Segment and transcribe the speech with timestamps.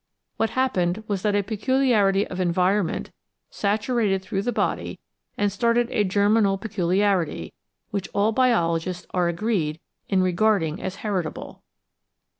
[0.37, 3.11] What happened was that a peculiarity of environment
[3.51, 4.99] saturated through the body,
[5.37, 7.53] and started a germinal peculiarity,
[7.91, 9.79] which all biologists are agreed
[10.09, 11.61] in regarding as heritable.